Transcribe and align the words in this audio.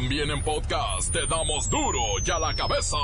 También 0.00 0.30
en 0.30 0.40
podcast 0.44 1.12
te 1.12 1.26
damos 1.26 1.68
duro 1.68 1.98
y 2.24 2.30
a 2.30 2.38
la 2.38 2.54
cabeza. 2.54 2.96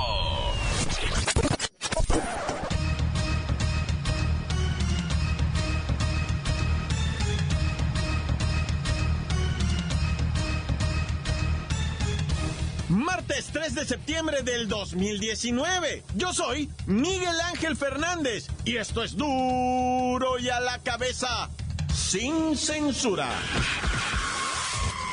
Martes 12.88 13.50
3 13.52 13.74
de 13.74 13.86
septiembre 13.86 14.42
del 14.42 14.68
2019. 14.68 16.04
Yo 16.14 16.32
soy 16.32 16.70
Miguel 16.86 17.40
Ángel 17.40 17.76
Fernández 17.76 18.46
y 18.64 18.76
esto 18.76 19.02
es 19.02 19.16
duro 19.16 20.38
y 20.38 20.48
a 20.48 20.60
la 20.60 20.78
cabeza, 20.78 21.50
sin 21.92 22.56
censura. 22.56 23.28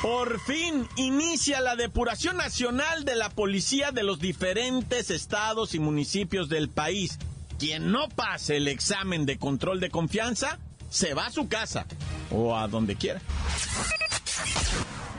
Por 0.02 0.40
fin 0.40 0.88
inicia 0.96 1.62
la 1.62 1.76
depuración 1.76 2.38
nacional 2.38 3.06
de 3.06 3.16
la 3.16 3.30
policía 3.30 3.92
de 3.92 4.02
los 4.02 4.20
diferentes 4.20 5.12
estados 5.12 5.76
y 5.76 5.80
municipios 5.80 6.50
del 6.50 6.70
país. 6.70 7.20
Quien 7.60 7.92
no 7.92 8.10
pase 8.10 8.58
el 8.58 8.68
examen 8.68 9.28
de 9.28 9.38
control 9.38 9.80
de 9.80 9.92
confianza, 9.92 10.58
se 10.90 11.14
va 11.14 11.28
a 11.28 11.32
su 11.32 11.48
casa 11.48 11.86
o 12.32 12.58
a 12.58 12.68
donde 12.68 12.96
quiera. 12.96 13.22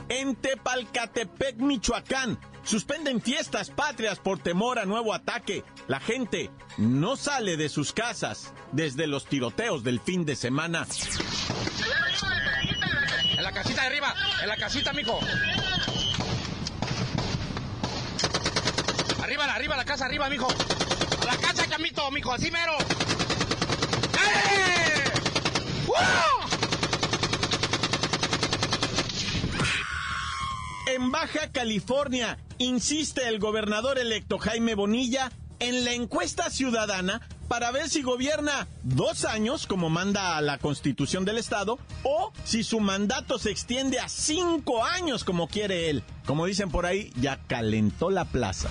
En 0.09 0.35
Tepalcatepec, 0.35 1.55
Michoacán, 1.59 2.37
suspenden 2.65 3.21
fiestas 3.21 3.69
patrias 3.69 4.19
por 4.19 4.39
temor 4.39 4.79
a 4.79 4.85
nuevo 4.85 5.13
ataque. 5.13 5.63
La 5.87 6.01
gente 6.01 6.51
no 6.77 7.15
sale 7.15 7.55
de 7.55 7.69
sus 7.69 7.93
casas 7.93 8.51
desde 8.73 9.07
los 9.07 9.27
tiroteos 9.27 9.85
del 9.85 10.01
fin 10.01 10.25
de 10.25 10.35
semana. 10.35 10.85
Casita 13.63 13.81
de 13.83 13.87
arriba, 13.87 14.13
en 14.41 14.49
la 14.49 14.57
casita, 14.57 14.91
mijo. 14.91 15.19
Arriba, 19.23 19.45
arriba, 19.45 19.77
la 19.77 19.85
casa, 19.85 20.05
arriba, 20.05 20.29
mijo. 20.29 20.49
A 21.21 21.25
la 21.25 21.37
casa, 21.37 21.65
camito, 21.67 22.11
mijo, 22.11 22.33
así 22.33 22.51
mero. 22.51 22.73
¡Eh! 24.19 25.03
¡Wow! 25.87 25.97
En 30.87 31.09
Baja 31.11 31.49
California, 31.53 32.37
insiste 32.57 33.29
el 33.29 33.39
gobernador 33.39 33.97
electo 33.97 34.39
Jaime 34.39 34.75
Bonilla 34.75 35.31
en 35.59 35.85
la 35.85 35.93
encuesta 35.93 36.49
ciudadana 36.49 37.21
para 37.47 37.71
ver 37.71 37.89
si 37.89 38.01
gobierna 38.01 38.67
dos 38.83 39.25
años, 39.25 39.67
como 39.67 39.89
manda 39.89 40.39
la 40.41 40.57
constitución 40.57 41.25
del 41.25 41.37
estado, 41.37 41.79
o 42.03 42.31
si 42.43 42.63
su 42.63 42.79
mandato 42.79 43.39
se 43.39 43.51
extiende 43.51 43.99
a 43.99 44.09
cinco 44.09 44.83
años, 44.83 45.23
como 45.23 45.47
quiere 45.47 45.89
él. 45.89 46.03
Como 46.25 46.45
dicen 46.45 46.69
por 46.69 46.85
ahí, 46.85 47.11
ya 47.15 47.39
calentó 47.47 48.09
la 48.09 48.25
plaza. 48.25 48.69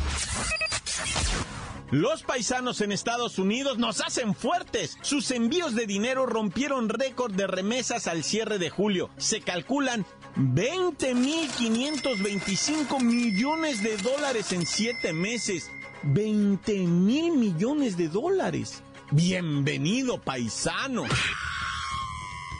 Los 1.93 2.23
paisanos 2.23 2.81
en 2.81 2.91
Estados 2.91 3.39
Unidos 3.39 3.77
nos 3.77 4.01
hacen 4.01 4.35
fuertes. 4.35 4.97
Sus 5.03 5.31
envíos 5.31 5.75
de 5.75 5.85
dinero 5.85 6.25
rompieron 6.25 6.89
récord 6.89 7.35
de 7.35 7.47
remesas 7.47 8.07
al 8.07 8.25
cierre 8.25 8.59
de 8.59 8.71
julio. 8.71 9.11
Se 9.19 9.43
calculan 9.43 10.07
20.525 10.37 12.99
millones 13.03 13.83
de 13.83 13.99
dólares 13.99 14.53
en 14.53 14.65
siete 14.65 15.13
meses. 15.13 15.71
20 16.03 16.79
mil 16.87 17.37
millones 17.37 17.97
de 17.97 18.09
dólares. 18.09 18.83
Bienvenido, 19.11 20.21
paisano. 20.21 21.05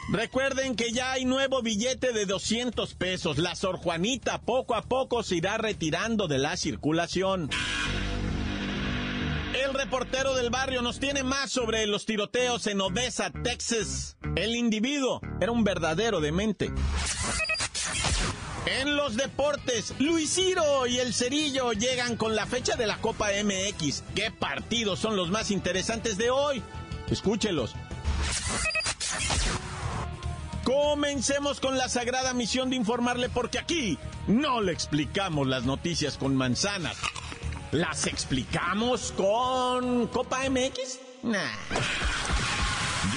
Recuerden 0.09 0.75
que 0.75 0.91
ya 0.91 1.13
hay 1.13 1.25
nuevo 1.25 1.61
billete 1.61 2.11
de 2.11 2.25
200 2.25 2.93
pesos. 2.95 3.37
La 3.37 3.55
Sor 3.55 3.77
Juanita 3.77 4.41
poco 4.41 4.75
a 4.75 4.81
poco 4.81 5.23
se 5.23 5.37
irá 5.37 5.57
retirando 5.57 6.27
de 6.27 6.37
la 6.37 6.57
circulación. 6.57 7.49
El 9.53 9.73
reportero 9.73 10.35
del 10.35 10.49
barrio 10.49 10.81
nos 10.81 10.99
tiene 10.99 11.23
más 11.23 11.51
sobre 11.51 11.85
los 11.87 12.05
tiroteos 12.05 12.67
en 12.67 12.81
Odessa, 12.81 13.31
Texas. 13.31 14.17
El 14.35 14.55
individuo 14.55 15.21
era 15.39 15.51
un 15.51 15.63
verdadero 15.63 16.19
demente. 16.19 16.71
En 18.81 18.95
los 18.95 19.15
deportes, 19.15 19.93
Luis 19.99 20.33
Ciro 20.33 20.87
y 20.87 20.97
el 20.97 21.13
Cerillo 21.13 21.73
llegan 21.73 22.15
con 22.17 22.35
la 22.35 22.47
fecha 22.47 22.75
de 22.75 22.87
la 22.87 22.97
Copa 22.97 23.27
MX. 23.43 24.03
¿Qué 24.15 24.31
partidos 24.31 24.99
son 24.99 25.15
los 25.15 25.29
más 25.29 25.51
interesantes 25.51 26.17
de 26.17 26.31
hoy? 26.31 26.63
Escúchelos. 27.09 27.75
Comencemos 30.63 31.59
con 31.59 31.77
la 31.77 31.87
sagrada 31.87 32.33
misión 32.33 32.69
de 32.71 32.75
informarle 32.75 33.29
porque 33.29 33.59
aquí 33.59 33.99
no 34.27 34.61
le 34.61 34.71
explicamos 34.71 35.47
las 35.47 35.65
noticias 35.65 36.17
con 36.17 36.35
manzanas. 36.35 36.97
¿Las 37.71 38.07
explicamos 38.07 39.11
con 39.11 40.07
Copa 40.07 40.49
MX? 40.49 40.99
Nah. 41.23 41.39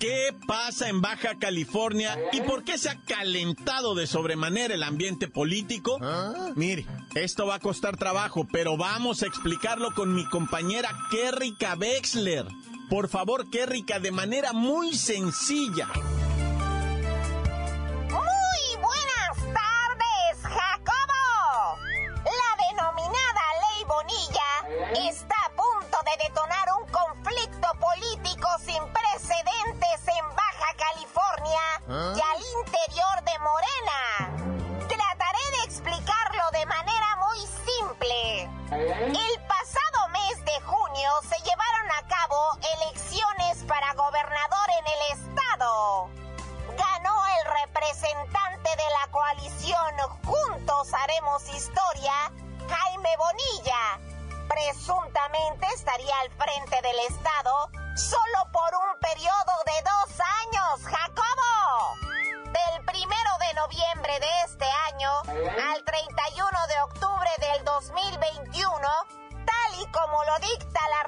¿Qué 0.00 0.34
pasa 0.46 0.88
en 0.88 1.02
Baja 1.02 1.34
California 1.38 2.18
y 2.32 2.40
por 2.40 2.64
qué 2.64 2.78
se 2.78 2.88
ha 2.88 2.96
calentado 3.04 3.94
de 3.94 4.06
sobremanera 4.06 4.74
el 4.74 4.82
ambiente 4.82 5.28
político? 5.28 6.00
Mire, 6.56 6.86
esto 7.14 7.46
va 7.46 7.56
a 7.56 7.60
costar 7.60 7.98
trabajo, 7.98 8.48
pero 8.50 8.78
vamos 8.78 9.22
a 9.22 9.26
explicarlo 9.26 9.94
con 9.94 10.14
mi 10.14 10.24
compañera 10.24 10.88
Kerrika 11.10 11.74
Wexler. 11.74 12.46
Por 12.88 13.08
favor, 13.08 13.50
Kerrika, 13.50 14.00
de 14.00 14.10
manera 14.10 14.54
muy 14.54 14.94
sencilla. 14.94 15.88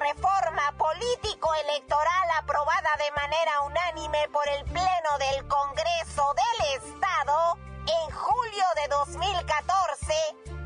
Reforma 0.03 0.75
político-electoral 0.77 2.29
aprobada 2.37 2.97
de 2.97 3.09
manera 3.11 3.61
unánime 3.61 4.27
por 4.33 4.45
el 4.49 4.65
Pleno 4.65 5.17
del 5.17 5.47
Congreso 5.47 6.35
del 6.35 6.83
Estado 6.83 7.57
en 7.87 8.11
julio 8.11 8.65
de 8.75 8.89
2014, 8.89 10.13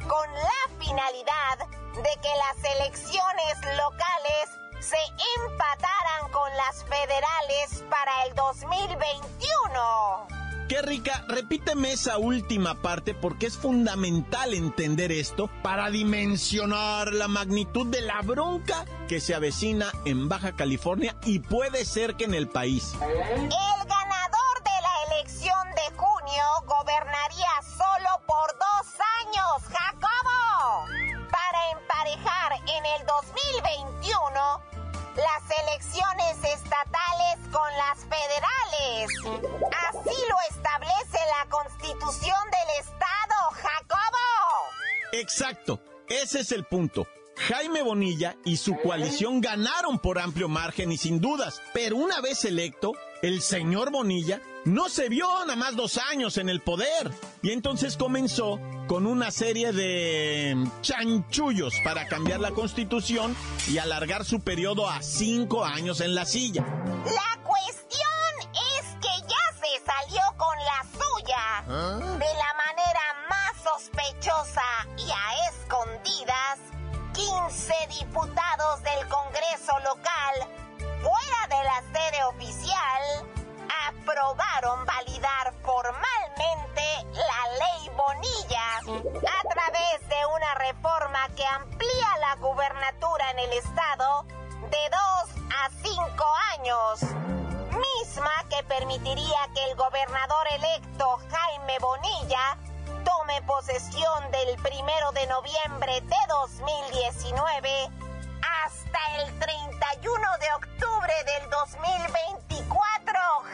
con 0.07 0.33
la 0.33 0.67
finalidad 0.79 1.59
de 1.93 2.17
que 2.21 2.35
las 2.35 2.63
elecciones 2.77 3.63
locales 3.77 4.49
se 4.79 4.97
empataran 5.37 6.31
con 6.31 6.57
las 6.57 6.83
federales 6.85 7.83
para 7.91 8.23
el 8.25 8.33
2021. 8.33 10.36
Qué 10.67 10.81
rica. 10.81 11.23
Repíteme 11.29 11.93
esa 11.93 12.17
última 12.17 12.75
parte 12.75 13.13
porque 13.13 13.45
es 13.45 13.57
fundamental 13.57 14.53
entender 14.53 15.13
esto 15.13 15.49
para 15.63 15.89
dimensionar 15.89 17.13
la 17.13 17.29
magnitud 17.29 17.87
de 17.87 18.01
la 18.01 18.21
bronca 18.21 18.83
que 19.07 19.21
se 19.21 19.33
avecina 19.33 19.93
en 20.03 20.27
Baja 20.27 20.57
California 20.57 21.15
y 21.23 21.39
puede 21.39 21.85
ser 21.85 22.15
que 22.15 22.25
en 22.25 22.33
el 22.33 22.49
país. 22.49 22.95
El 22.95 23.87
ganador 23.87 24.55
de 24.65 24.77
la 24.81 25.15
elección 25.15 25.67
de 25.69 25.95
junio 25.95 26.43
gobernaría 26.65 27.47
solo 27.61 28.21
por 28.25 28.51
dos 28.59 28.93
años, 29.23 29.63
Jacobo. 29.71 30.85
Para 31.31 31.71
emparejar 31.79 32.51
en 32.67 32.85
el 32.85 33.05
2021 33.07 34.61
las 35.15 35.59
elecciones 35.63 36.43
estatales 36.43 36.96
con 37.51 37.71
las 37.77 37.99
federales. 37.99 39.11
Así 39.89 40.15
lo 40.29 40.55
establece 40.55 41.17
la 41.39 41.49
constitución 41.49 42.39
del 42.51 42.85
Estado, 42.85 43.35
Jacobo. 43.53 44.71
Exacto, 45.13 45.81
ese 46.09 46.41
es 46.41 46.51
el 46.51 46.65
punto. 46.65 47.07
Jaime 47.37 47.83
Bonilla 47.83 48.35
y 48.45 48.57
su 48.57 48.77
coalición 48.77 49.41
ganaron 49.41 49.99
por 49.99 50.19
amplio 50.19 50.49
margen 50.49 50.91
y 50.91 50.97
sin 50.97 51.21
dudas, 51.21 51.61
pero 51.73 51.95
una 51.95 52.19
vez 52.19 52.43
electo, 52.45 52.93
el 53.21 53.41
señor 53.41 53.91
Bonilla 53.91 54.41
no 54.67 54.89
se 54.89 55.07
vio 55.07 55.25
nada 55.45 55.55
más 55.55 55.77
dos 55.77 55.97
años 55.97 56.37
en 56.37 56.49
el 56.49 56.61
poder 56.61 57.09
y 57.41 57.51
entonces 57.51 57.95
comenzó 57.95 58.59
con 58.87 59.07
una 59.07 59.31
serie 59.31 59.71
de 59.71 60.57
chanchullos 60.81 61.73
para 61.85 62.05
cambiar 62.07 62.41
la 62.41 62.51
constitución 62.51 63.35
y 63.69 63.77
alargar 63.77 64.25
su 64.25 64.41
periodo 64.41 64.89
a 64.89 65.01
cinco 65.01 65.63
años 65.63 66.01
en 66.01 66.15
la 66.15 66.25
silla. 66.25 66.65
La 67.05 67.43
cuestión 67.43 68.51
es 68.53 68.85
que 68.95 69.27
ya 69.27 69.57
se 69.57 69.85
salió 69.85 70.21
con 70.35 70.57
la 70.57 70.83
suya 70.91 71.63
¿Ah? 71.69 71.99
de 72.01 72.25
la 72.25 72.53
manera 72.65 73.01
más 73.29 73.63
sospechosa 73.63 74.63
y 74.97 75.09
a 75.09 75.49
escondidas. 75.49 76.59
15 77.13 77.73
diputados 77.99 78.83
del 78.83 79.07
Congreso 79.07 79.79
local, 79.85 80.35
fuera 81.01 81.47
de 81.49 81.63
la 81.63 81.81
sede 81.91 82.23
oficial, 82.25 83.36
aprobaron 84.07 84.85
validar 84.85 85.53
formalmente 85.63 86.81
la 87.13 87.41
ley 87.59 87.89
Bonilla 87.89 88.77
a 88.79 89.49
través 89.49 90.07
de 90.07 90.25
una 90.33 90.53
reforma 90.55 91.27
que 91.35 91.45
amplía 91.45 92.17
la 92.21 92.35
gubernatura 92.35 93.31
en 93.31 93.39
el 93.39 93.53
estado 93.53 94.23
de 94.69 94.89
dos 94.91 95.29
a 95.53 95.69
cinco 95.83 96.25
años, 96.53 97.01
misma 98.01 98.31
que 98.49 98.63
permitiría 98.63 99.39
que 99.53 99.63
el 99.71 99.75
gobernador 99.75 100.47
electo 100.53 101.19
Jaime 101.29 101.77
Bonilla 101.79 102.57
tome 103.03 103.41
posesión 103.41 104.31
del 104.31 104.55
primero 104.61 105.11
de 105.11 105.27
noviembre 105.27 105.99
de 105.99 106.17
2019 106.29 107.89
hasta 108.63 108.99
el 109.17 109.39
31 109.39 110.37
de 110.39 110.53
octubre 110.55 111.13
del 111.25 111.49
2024, 111.49 112.96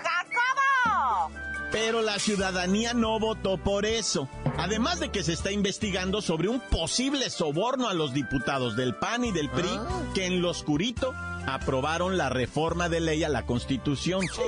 Jacobo. 0.04 1.32
Pero 1.72 2.02
la 2.02 2.20
ciudadanía 2.20 2.94
no 2.94 3.20
votó 3.20 3.58
por 3.58 3.86
eso. 3.86 4.30
Además 4.58 5.00
de 5.00 5.10
que 5.10 5.24
se 5.24 5.34
está 5.34 5.52
investigando 5.52 6.22
sobre 6.22 6.48
un 6.48 6.60
posible 6.60 7.30
soborno 7.30 7.90
a 7.90 7.94
los 7.94 8.14
diputados 8.14 8.76
del 8.76 8.96
PAN 8.96 9.26
y 9.26 9.32
del 9.32 9.50
PRI 9.50 9.80
que 10.14 10.28
en 10.28 10.42
lo 10.42 10.52
oscurito 10.52 11.14
aprobaron 11.48 12.18
la 12.18 12.30
reforma 12.30 12.90
de 12.90 13.00
ley 13.00 13.24
a 13.24 13.30
la 13.30 13.46
Constitución. 13.46 14.22
Sí. 14.22 14.42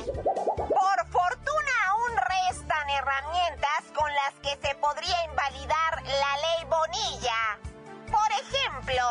Por 0.55 1.07
fortuna 1.09 1.73
aún 1.89 2.15
restan 2.15 2.89
herramientas 2.89 3.83
con 3.95 4.09
las 4.13 4.33
que 4.41 4.67
se 4.67 4.75
podría 4.75 5.17
invalidar 5.25 6.03
la 6.03 6.33
ley 6.45 6.69
Bonilla. 6.69 7.59
Por 8.05 8.31
ejemplo, 8.31 9.03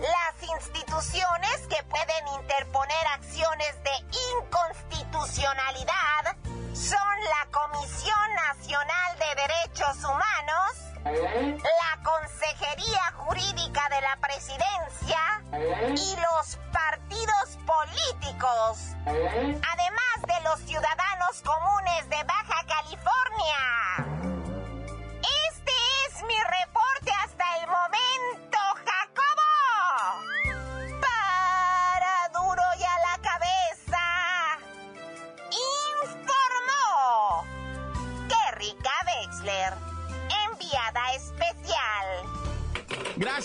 las 0.00 0.17
instituciones 0.56 1.66
que 1.68 1.82
pueden 1.84 2.28
interponer 2.40 3.06
acciones 3.14 3.74
de 3.82 3.90
inconstitucionalidad 4.36 6.36
son 6.72 7.20
la 7.24 7.46
Comisión 7.50 8.34
Nacional 8.34 9.18
de 9.18 9.34
Derechos 9.42 9.96
Humanos, 10.04 10.72
la 11.04 11.98
Consejería 12.02 13.12
Jurídica 13.16 13.88
de 13.90 14.00
la 14.00 14.16
Presidencia 14.20 15.42
y 15.96 16.16
los 16.16 16.56
partidos 16.72 17.58
políticos, 17.66 18.96
además 19.06 20.22
de 20.26 20.40
los 20.44 20.60
ciudadanos 20.60 21.42
comunes 21.42 22.08
de 22.08 22.22
Baja 22.24 22.64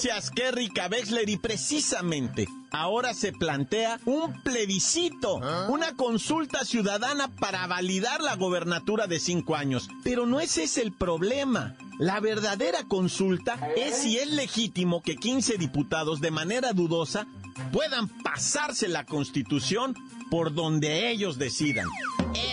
Gracias, 0.03 0.31
Kerry 0.31 0.69
Wexler. 0.91 1.29
Y 1.29 1.37
precisamente 1.37 2.49
ahora 2.71 3.13
se 3.13 3.31
plantea 3.31 4.01
un 4.03 4.41
plebiscito, 4.43 5.35
una 5.69 5.95
consulta 5.95 6.65
ciudadana 6.65 7.29
para 7.29 7.65
validar 7.67 8.21
la 8.21 8.35
gobernatura 8.35 9.07
de 9.07 9.21
cinco 9.21 9.55
años. 9.55 9.87
Pero 10.03 10.25
no 10.25 10.41
ese 10.41 10.63
es 10.63 10.77
el 10.77 10.91
problema. 10.91 11.77
La 11.99 12.19
verdadera 12.19 12.83
consulta 12.83 13.57
es 13.77 13.99
si 13.99 14.17
es 14.17 14.29
legítimo 14.29 15.01
que 15.01 15.15
15 15.15 15.57
diputados 15.57 16.19
de 16.19 16.31
manera 16.31 16.73
dudosa 16.73 17.25
puedan 17.71 18.09
pasarse 18.23 18.89
la 18.89 19.05
constitución 19.05 19.95
por 20.29 20.53
donde 20.53 21.11
ellos 21.11 21.37
decidan. 21.37 21.87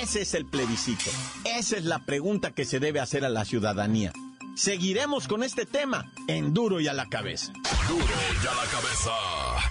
Ese 0.00 0.20
es 0.20 0.34
el 0.34 0.46
plebiscito. 0.46 1.10
Esa 1.44 1.78
es 1.78 1.84
la 1.84 1.98
pregunta 1.98 2.52
que 2.52 2.64
se 2.64 2.78
debe 2.78 3.00
hacer 3.00 3.24
a 3.24 3.28
la 3.28 3.44
ciudadanía. 3.44 4.12
Seguiremos 4.60 5.26
con 5.26 5.42
este 5.42 5.64
tema 5.64 6.12
en 6.28 6.52
duro 6.52 6.80
y 6.80 6.86
a 6.86 6.92
la 6.92 7.08
cabeza. 7.08 7.50
Duro 7.88 8.04
y 8.04 8.46
a 8.46 8.54
la 8.54 8.70
cabeza. 8.70 9.69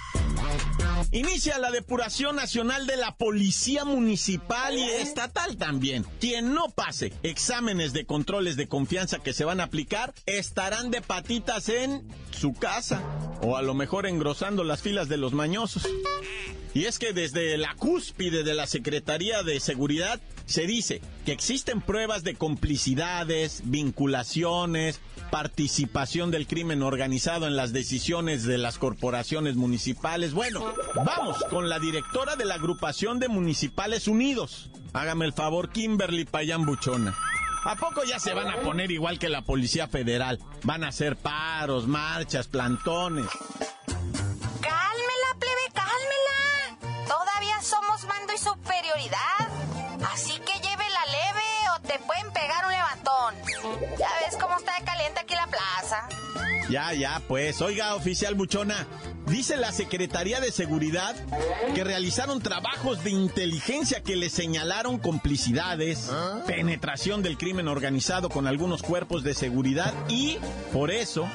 Inicia 1.12 1.58
la 1.58 1.72
depuración 1.72 2.36
nacional 2.36 2.86
de 2.86 2.96
la 2.96 3.16
Policía 3.16 3.84
Municipal 3.84 4.78
y 4.78 4.84
estatal 4.84 5.58
también. 5.58 6.06
Quien 6.20 6.54
no 6.54 6.70
pase 6.70 7.14
exámenes 7.24 7.94
de 7.94 8.06
controles 8.06 8.58
de 8.58 8.68
confianza 8.68 9.18
que 9.18 9.34
se 9.34 9.44
van 9.44 9.60
a 9.60 9.64
aplicar 9.64 10.14
estarán 10.28 10.92
de 10.92 11.02
patitas 11.02 11.68
en 11.70 12.08
su 12.30 12.54
casa 12.54 13.02
o 13.42 13.58
a 13.58 13.64
lo 13.64 13.74
mejor 13.74 14.06
engrosando 14.06 14.64
las 14.64 14.84
filas 14.84 15.10
de 15.10 15.18
los 15.18 15.34
mañosos. 15.34 15.88
Y 16.76 16.86
es 16.86 17.00
que 17.00 17.14
desde 17.14 17.58
la 17.58 17.74
cúspide 17.74 18.44
de 18.44 18.54
la 18.54 18.68
Secretaría 18.68 19.42
de 19.42 19.60
Seguridad 19.60 20.22
se 20.46 20.68
dice 20.68 21.02
que 21.26 21.32
existen 21.32 21.82
pruebas 21.82 22.24
de 22.24 22.36
complicidades, 22.36 23.64
vinculaciones, 23.66 25.00
participación 25.32 26.32
del 26.32 26.48
crimen 26.48 26.84
organizado 26.84 27.48
en 27.48 27.56
las 27.56 27.74
decisiones 27.74 28.44
de 28.44 28.58
las 28.58 28.78
corporaciones 28.78 29.56
municipales. 29.56 30.34
Bueno, 30.34 30.74
vamos 31.06 31.44
con 31.50 31.70
la 31.70 31.80
directora 31.80 32.36
de 32.36 32.46
la 32.46 32.56
agrupación 32.56 33.20
de 33.20 33.28
Municipales 33.28 34.08
Unidos. 34.08 34.70
Hágame 34.94 35.26
el 35.26 35.34
favor, 35.34 35.70
Kimberly 35.70 36.26
Payán 36.26 36.66
Buchona. 36.66 37.16
¿A 37.66 37.76
poco 37.76 38.04
ya 38.04 38.20
se 38.20 38.34
van 38.34 38.50
a 38.50 38.58
poner 38.62 38.90
igual 38.92 39.20
que 39.20 39.30
la 39.30 39.42
Policía 39.42 39.88
Federal? 39.88 40.40
Van 40.64 40.84
a 40.84 40.90
hacer 40.90 41.18
paros, 41.18 41.88
marchas, 41.88 42.48
plantones. 42.48 43.28
Ya, 56.70 56.94
ya, 56.94 57.22
pues. 57.28 57.62
Oiga, 57.62 57.96
oficial 57.96 58.36
Buchona, 58.36 58.86
dice 59.26 59.58
la 59.58 59.72
Secretaría 59.72 60.40
de 60.40 60.52
Seguridad 60.52 61.16
que 61.74 61.84
realizaron 61.84 62.42
trabajos 62.42 63.04
de 63.04 63.10
inteligencia 63.10 64.04
que 64.04 64.16
le 64.16 64.30
señalaron 64.30 65.00
complicidades, 65.00 66.12
penetración 66.46 67.24
del 67.24 67.38
crimen 67.38 67.68
organizado 67.68 68.30
con 68.30 68.46
algunos 68.46 68.84
cuerpos 68.84 69.24
de 69.24 69.34
seguridad 69.34 69.94
y, 70.10 70.38
por 70.72 70.92
eso, 70.92 71.28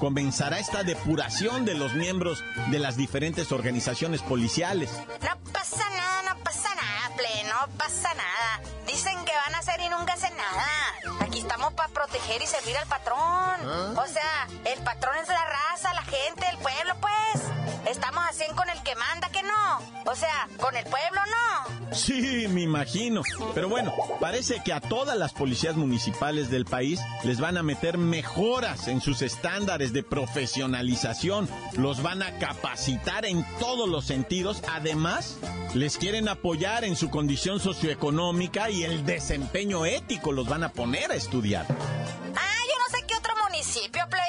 comenzará 0.00 0.58
esta 0.58 0.82
depuración 0.84 1.66
de 1.66 1.74
los 1.74 1.94
miembros 1.94 2.42
de 2.70 2.78
las 2.78 2.96
diferentes 2.96 3.52
organizaciones 3.52 4.22
policiales. 4.22 4.90
No 5.20 5.52
pasa 5.52 5.84
nada, 5.90 6.34
no 6.34 6.42
pasa 6.42 6.74
nada, 6.74 7.14
plebe, 7.14 7.44
no 7.44 7.76
pasa 7.76 8.14
nada. 8.14 8.62
Dicen 8.86 9.22
que 9.26 9.32
van 9.32 9.54
a 9.54 9.58
hacer 9.58 9.80
y 9.80 9.88
nunca 9.90 10.14
hacen 10.14 10.32
nada. 10.36 11.17
Aquí 11.28 11.40
estamos 11.40 11.74
para 11.74 11.90
proteger 11.90 12.40
y 12.40 12.46
servir 12.46 12.74
al 12.78 12.86
patrón. 12.86 13.18
O 13.98 14.06
sea, 14.06 14.48
el 14.64 14.82
patrón 14.82 15.14
es 15.18 15.28
la 15.28 15.44
raza, 15.44 15.92
la 15.92 16.02
gente, 16.04 16.46
el 16.50 16.56
pueblo, 16.56 16.94
pues. 17.02 17.47
Estamos 17.90 18.22
así 18.28 18.44
con 18.54 18.68
el 18.68 18.82
que 18.82 18.94
manda, 18.96 19.30
que 19.30 19.42
no. 19.42 19.78
O 20.10 20.14
sea, 20.14 20.46
con 20.60 20.76
el 20.76 20.84
pueblo 20.84 21.20
no. 21.30 21.94
Sí, 21.94 22.46
me 22.48 22.62
imagino. 22.62 23.22
Pero 23.54 23.68
bueno, 23.68 23.94
parece 24.20 24.62
que 24.62 24.74
a 24.74 24.80
todas 24.80 25.16
las 25.16 25.32
policías 25.32 25.74
municipales 25.76 26.50
del 26.50 26.66
país 26.66 27.00
les 27.24 27.40
van 27.40 27.56
a 27.56 27.62
meter 27.62 27.96
mejoras 27.96 28.88
en 28.88 29.00
sus 29.00 29.22
estándares 29.22 29.92
de 29.92 30.02
profesionalización. 30.02 31.48
Los 31.78 32.02
van 32.02 32.22
a 32.22 32.38
capacitar 32.38 33.24
en 33.24 33.44
todos 33.58 33.88
los 33.88 34.04
sentidos. 34.04 34.62
Además, 34.70 35.38
les 35.74 35.96
quieren 35.96 36.28
apoyar 36.28 36.84
en 36.84 36.94
su 36.94 37.08
condición 37.08 37.58
socioeconómica 37.58 38.70
y 38.70 38.84
el 38.84 39.06
desempeño 39.06 39.86
ético 39.86 40.32
los 40.32 40.46
van 40.46 40.64
a 40.64 40.72
poner 40.72 41.10
a 41.10 41.14
estudiar. 41.14 41.66
Ah, 42.36 42.57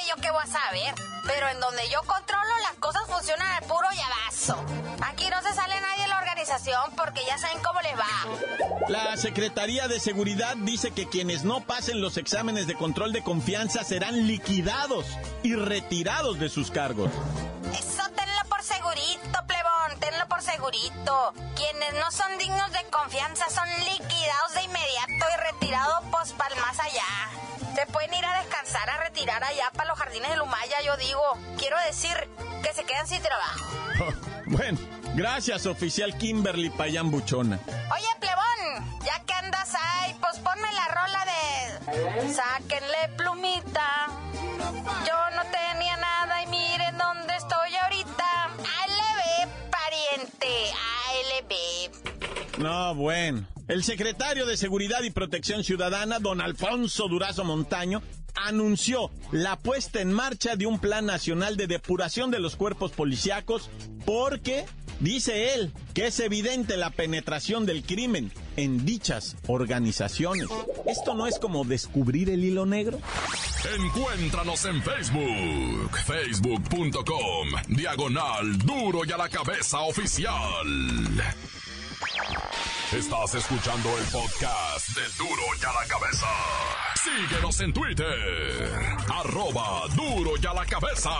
yo 0.10 0.22
qué 0.22 0.32
voy 0.32 0.42
a 0.44 0.48
saber. 0.48 0.94
Pero 1.26 1.48
en 1.50 1.60
donde 1.60 1.82
yo 1.90 2.00
controlo, 2.02 2.50
las 2.64 2.80
cosas 2.80 3.04
funcionan 3.08 3.48
al 3.52 3.64
puro 3.64 3.88
llavazo. 3.92 4.64
Aquí 5.02 5.26
no 5.30 5.42
se 5.42 5.54
sale 5.54 5.80
nadie 5.80 6.04
de 6.04 6.08
la 6.08 6.18
organización 6.18 6.92
porque 6.96 7.22
ya 7.28 7.38
saben 7.38 7.62
cómo 7.62 7.80
les 7.82 7.94
va. 7.98 8.88
La 8.88 9.18
Secretaría 9.18 9.88
de 9.88 10.00
Seguridad 10.00 10.56
dice 10.58 10.92
que 10.92 11.08
quienes 11.08 11.44
no 11.44 11.62
pasen 11.62 12.02
los 12.02 12.18
exámenes 12.18 12.68
de 12.68 12.76
control 12.76 13.14
de 13.14 13.24
confianza 13.24 13.84
serán 13.84 14.28
liquidados 14.28 15.06
y 15.44 15.56
retirados 15.56 16.40
de 16.40 16.50
sus 16.50 16.72
cargos. 16.72 17.12
Quienes 21.56 21.94
no 21.96 22.12
son 22.12 22.38
dignos 22.38 22.72
de 22.72 22.84
confianza 22.92 23.50
son 23.50 23.68
liquidados 23.80 24.54
de 24.54 24.64
inmediato 24.64 25.26
y 25.34 25.52
retirados 25.52 26.04
pues 26.12 26.34
para 26.34 26.56
más 26.58 26.80
allá. 26.80 27.04
Se 27.76 27.86
pueden 27.88 28.14
ir 28.14 28.26
a 28.26 28.40
descansar, 28.42 28.90
a 28.90 28.98
retirar 29.04 29.44
allá 29.44 29.72
para 29.74 29.90
los 29.90 29.98
jardines 29.98 30.30
de 30.30 30.38
Lumaya, 30.38 30.82
yo 30.86 30.98
digo. 30.98 31.22
Quiero 31.58 31.78
decir 31.88 32.16
que 32.62 32.74
se 32.74 32.84
quedan 32.84 33.08
sin 33.08 33.22
trabajo. 33.22 33.66
bueno, 34.46 34.78
gracias, 35.16 35.66
oficial 35.66 36.16
Kimberly 36.18 36.70
Payán 36.70 37.10
Buchona. 37.10 37.60
Oye, 37.66 38.08
plebón, 38.20 39.02
ya 39.04 39.20
que 39.26 39.34
andas 39.34 39.74
ahí, 39.76 40.16
pues 40.20 40.38
ponme 40.40 40.72
la 40.74 40.88
rola 40.90 41.26
de... 41.26 42.34
Sáquenle 42.34 43.10
plumita. 43.18 44.08
Yo 45.08 45.36
no 45.36 45.44
tenía 45.52 45.98
nada 45.98 46.44
y 46.44 46.48
miren 46.48 46.69
No, 52.60 52.94
bueno. 52.94 53.48
El 53.70 53.84
secretario 53.84 54.46
de 54.46 54.58
Seguridad 54.58 55.02
y 55.04 55.12
Protección 55.12 55.64
Ciudadana, 55.64 56.20
don 56.20 56.42
Alfonso 56.42 57.08
Durazo 57.08 57.46
Montaño, 57.46 58.02
anunció 58.36 59.12
la 59.32 59.58
puesta 59.58 60.02
en 60.02 60.12
marcha 60.12 60.56
de 60.56 60.66
un 60.66 60.80
plan 60.80 61.06
nacional 61.06 61.56
de 61.56 61.68
depuración 61.68 62.32
de 62.32 62.40
los 62.40 62.58
cuerpos 62.58 62.92
policíacos 62.92 63.70
porque, 64.06 64.66
dice 65.00 65.54
él, 65.54 65.72
que 65.94 66.08
es 66.08 66.20
evidente 66.20 66.76
la 66.76 66.90
penetración 66.90 67.66
del 67.66 67.84
crimen 67.84 68.32
en 68.58 68.86
dichas 68.86 69.38
organizaciones. 69.48 70.48
¿Esto 70.86 71.14
no 71.14 71.28
es 71.28 71.40
como 71.40 71.64
descubrir 71.64 72.30
el 72.30 72.44
hilo 72.44 72.66
negro? 72.66 73.00
Encuéntranos 73.78 74.66
en 74.66 74.82
Facebook, 74.84 75.98
facebook.com, 76.06 77.48
diagonal 77.70 78.58
duro 78.60 79.06
y 79.06 79.12
a 79.14 79.18
la 79.18 79.30
cabeza 79.30 79.80
oficial. 79.80 80.36
Estás 82.92 83.36
escuchando 83.36 83.98
el 83.98 84.06
podcast 84.06 84.90
de 84.90 85.02
Duro 85.18 85.44
y 85.62 85.66
a 85.66 85.74
la 85.74 85.86
Cabeza. 85.86 86.28
Síguenos 87.04 87.60
en 87.60 87.74
Twitter. 87.74 88.96
Arroba 89.14 89.88
Duro 89.96 90.32
y 90.42 90.46
a 90.46 90.54
la 90.54 90.66
Cabeza. 90.66 91.12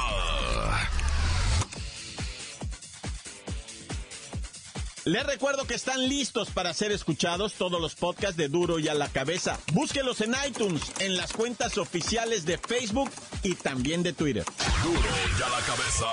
Les 5.06 5.26
recuerdo 5.26 5.66
que 5.66 5.74
están 5.76 6.08
listos 6.08 6.50
para 6.50 6.74
ser 6.74 6.92
escuchados 6.92 7.54
todos 7.54 7.82
los 7.82 7.96
podcasts 7.96 8.38
de 8.38 8.48
Duro 8.48 8.80
y 8.80 8.88
a 8.88 8.94
la 8.94 9.10
Cabeza. 9.10 9.60
Búsquelos 9.74 10.22
en 10.22 10.36
iTunes, 10.48 10.82
en 11.00 11.18
las 11.18 11.34
cuentas 11.34 11.78
oficiales 11.78 12.46
de 12.46 12.58
Facebook 12.58 13.12
y 13.44 13.56
también 13.56 14.02
de 14.02 14.14
Twitter. 14.14 14.46
Duro 14.84 15.10
y 15.38 15.42
a 15.42 15.50
la 15.50 15.60
Cabeza. 15.66 16.08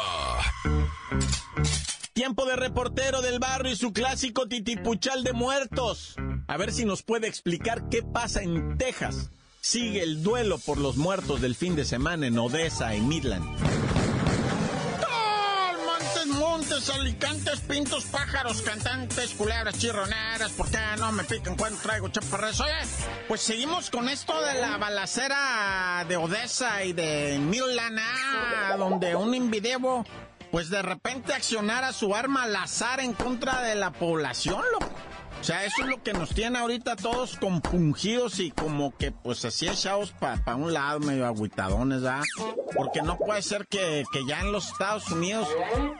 Tiempo 2.16 2.46
de 2.46 2.56
reportero 2.56 3.20
del 3.20 3.38
barrio 3.38 3.70
y 3.70 3.76
su 3.76 3.92
clásico 3.92 4.49
titipuchal 4.49 5.23
de 5.23 5.35
muertos. 5.35 6.16
A 6.49 6.56
ver 6.56 6.73
si 6.73 6.87
nos 6.87 7.02
puede 7.02 7.28
explicar 7.28 7.90
qué 7.90 8.02
pasa 8.02 8.40
en 8.40 8.78
Texas. 8.78 9.28
Sigue 9.61 10.02
el 10.02 10.23
duelo 10.23 10.56
por 10.56 10.78
los 10.78 10.96
muertos 10.96 11.42
del 11.42 11.54
fin 11.54 11.76
de 11.76 11.85
semana 11.85 12.26
en 12.26 12.38
Odessa 12.38 12.94
y 12.94 13.02
Midland. 13.02 13.44
Montes, 15.85 16.26
montes, 16.38 16.88
alicantes, 16.88 17.61
pintos, 17.61 18.04
pájaros, 18.06 18.62
cantantes, 18.62 19.35
culebras, 19.35 19.78
chirroneras, 19.78 20.52
¿por 20.52 20.70
qué 20.70 20.78
no 20.99 21.12
me 21.12 21.23
pican 21.25 21.54
cuando 21.54 21.78
traigo 21.80 22.08
chaparras? 22.08 22.58
Oye, 22.62 22.73
pues 23.28 23.42
seguimos 23.42 23.90
con 23.90 24.08
esto 24.08 24.32
de 24.40 24.54
la 24.58 24.78
balacera 24.78 26.02
de 26.08 26.16
Odessa 26.16 26.82
y 26.82 26.94
de 26.94 27.38
Midland, 27.38 27.99
ah, 28.00 28.75
donde 28.78 29.14
un 29.14 29.35
invideo 29.35 30.06
pues 30.57 30.71
de 30.71 30.81
repente 30.81 31.35
accionara 31.35 31.93
su 31.93 32.15
arma 32.15 32.45
al 32.45 32.57
azar 32.57 33.01
en 33.01 33.13
contra 33.13 33.61
de 33.61 33.75
la 33.75 33.93
población, 33.93 34.63
loco. 34.73 34.89
O 35.47 35.49
sea, 35.49 35.65
eso 35.65 35.85
es 35.85 35.87
lo 35.87 36.03
que 36.03 36.12
nos 36.12 36.31
tiene 36.31 36.59
ahorita 36.59 36.97
todos 36.97 37.37
compungidos 37.37 38.41
y 38.41 38.50
como 38.50 38.97
que 38.97 39.12
pues 39.12 39.45
así 39.45 39.69
echados 39.69 40.11
para 40.11 40.57
un 40.57 40.73
lado, 40.73 40.99
medio 40.99 41.25
aguitadones, 41.25 42.03
¿ah? 42.03 42.21
Porque 42.75 43.00
no 43.00 43.17
puede 43.17 43.43
ser 43.43 43.69
que, 43.69 44.03
que, 44.12 44.26
ya 44.26 44.41
en 44.41 44.50
los 44.50 44.73
Estados 44.73 45.09
Unidos, 45.09 45.47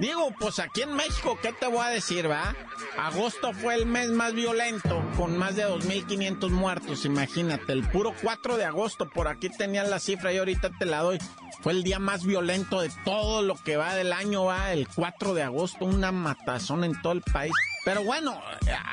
digo, 0.01 0.35
pues 0.41 0.59
aquí 0.59 0.83
en 0.83 0.97
México, 0.97 1.39
¿qué 1.41 1.53
te 1.53 1.69
voy 1.69 1.79
a 1.79 1.91
decir, 1.91 2.29
va? 2.29 2.57
Agosto 2.99 3.53
fue 3.53 3.77
el 3.77 3.87
mes 3.87 4.11
más 4.11 4.35
violento, 4.35 5.01
con 5.17 5.39
más 5.39 5.55
de 5.55 5.65
2.500 5.65 6.51
muertos, 6.51 7.05
imagínate, 7.05 7.73
el 7.73 7.89
puro 7.89 8.15
4 8.21 8.57
de 8.57 8.65
agosto, 8.65 9.09
por 9.09 9.29
aquí 9.29 9.49
tenían 9.49 9.91
la 9.91 10.01
cifra 10.01 10.33
y 10.33 10.39
ahorita 10.39 10.71
te 10.77 10.87
la 10.87 11.03
doy. 11.03 11.21
Fue 11.61 11.73
el 11.73 11.85
día 11.85 12.01
más 12.01 12.25
violento 12.25 12.81
de 12.81 12.91
todo 13.05 13.43
lo 13.43 13.55
que 13.55 13.77
va 13.77 13.95
del 13.95 14.13
año, 14.13 14.47
va, 14.47 14.73
el 14.73 14.89
4 14.89 15.35
de 15.35 15.45
agosto, 15.45 15.85
una 15.85 16.11
matazón 16.11 16.83
en 16.83 17.01
todo 17.01 17.13
el 17.13 17.23
país. 17.23 17.53
Pero 17.87 18.03
bueno, 18.03 18.37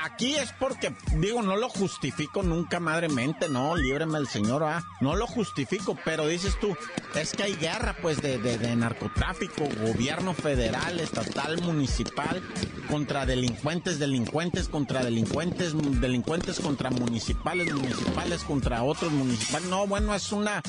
aquí 0.04 0.36
es 0.36 0.54
porque, 0.60 0.96
digo, 1.16 1.42
no 1.42 1.58
lo 1.58 1.68
justifico 1.68 2.44
nunca 2.44 2.80
madremente, 2.80 3.50
no, 3.50 3.76
líbreme 3.76 4.20
el 4.20 4.28
señor, 4.28 4.64
ah, 4.64 4.84
no 5.02 5.16
lo 5.16 5.26
justifico, 5.26 5.98
pero 6.06 6.28
dices 6.28 6.60
tú, 6.62 6.78
es 7.16 7.32
que 7.32 7.42
hay 7.42 7.56
guerra, 7.56 7.98
pues, 8.04 8.22
de, 8.22 8.38
de, 8.38 8.60
de 8.60 8.76
narcotráfico, 8.76 9.68
gobierno 9.84 10.36
federal, 10.36 11.00
estatal, 11.00 11.60
municipal, 11.64 12.44
contra 12.88 13.26
delincuentes, 13.26 13.98
delincuentes 13.98 14.70
contra 14.70 15.04
delincuentes, 15.04 15.74
delincuentes 16.00 16.60
contra 16.60 16.92
municipales, 16.92 17.74
municipales 17.74 18.44
contra 18.44 18.84
otros 18.84 19.12
municipales. 19.12 19.68
No, 19.70 19.88
bueno, 19.88 20.14
es 20.14 20.32
una, 20.32 20.62